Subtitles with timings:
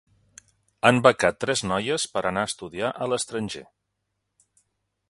[0.89, 3.67] Han becat tres noies per anar a estudiar a l'estranger.